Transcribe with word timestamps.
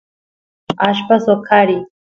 allpa 0.87 1.15
soqariy 1.25 1.81